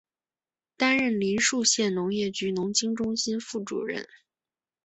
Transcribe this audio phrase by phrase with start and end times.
[0.77, 4.09] 担任临沭县农业局农经中心副主任。